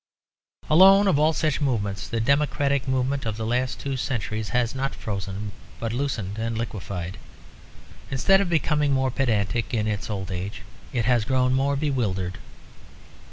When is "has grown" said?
11.05-11.53